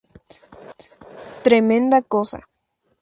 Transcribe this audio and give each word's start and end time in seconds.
Tremenda 1.45 1.97
cosa! 2.13 2.39